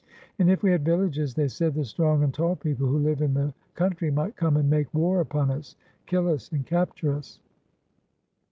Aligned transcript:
And 0.39 0.49
if 0.49 0.63
we 0.63 0.71
had 0.71 0.83
villages," 0.83 1.35
they 1.35 1.47
said, 1.47 1.75
"the 1.75 1.85
strong 1.85 2.23
and 2.23 2.33
tall 2.33 2.55
people 2.55 2.87
who 2.87 2.97
live 2.97 3.21
in 3.21 3.35
the 3.35 3.53
country 3.75 4.09
might 4.09 4.35
come 4.35 4.57
and 4.57 4.67
make 4.67 4.91
war 4.95 5.19
upon 5.19 5.51
us, 5.51 5.75
kill 6.07 6.27
us, 6.27 6.51
and 6.51 6.65
capture 6.65 7.13
us." 7.13 7.39